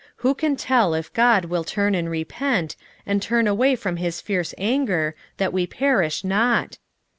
3:9 0.13 0.13
Who 0.15 0.33
can 0.33 0.55
tell 0.55 0.93
if 0.95 1.13
God 1.13 1.45
will 1.45 1.63
turn 1.63 1.93
and 1.93 2.09
repent, 2.09 2.75
and 3.05 3.21
turn 3.21 3.45
away 3.45 3.75
from 3.75 3.97
his 3.97 4.19
fierce 4.19 4.51
anger, 4.57 5.13
that 5.37 5.53
we 5.53 5.67
perish 5.67 6.23
not? 6.23 6.79